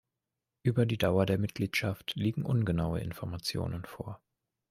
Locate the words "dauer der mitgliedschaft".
0.97-2.13